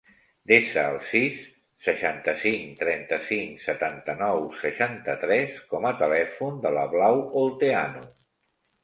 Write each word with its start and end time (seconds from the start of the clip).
Desa 0.51 0.83
el 0.91 0.95
sis, 1.07 1.41
seixanta-cinc, 1.87 2.71
trenta-cinc, 2.79 3.59
setanta-nou, 3.65 4.41
seixanta-tres 4.63 5.61
com 5.75 5.87
a 5.91 5.93
telèfon 6.01 6.59
de 6.65 6.73
la 6.79 6.87
Blau 6.95 7.23
Olteanu. 7.43 8.03